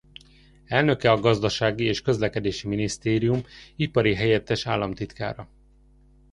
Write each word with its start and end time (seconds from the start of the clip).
Elnöke 0.67 1.11
a 1.11 1.19
Gazdasági 1.19 1.83
és 1.83 2.01
Közlekedési 2.01 2.67
Minisztérium 2.67 3.41
ipari 3.75 4.15
helyettes 4.15 4.67
államtitkára. 4.67 5.49